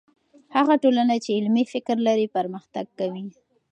[0.57, 3.25] هغه ټولنه چې علمي فکر لري، پرمختګ کوي.